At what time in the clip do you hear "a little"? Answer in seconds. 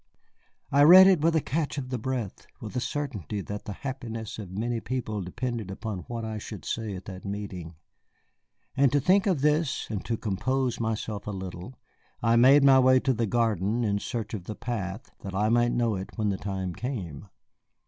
11.27-11.75